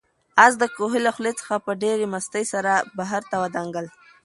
[0.45, 3.85] آس د کوهي له خولې څخه په ډېرې مستۍ سره بهر ته ودانګل.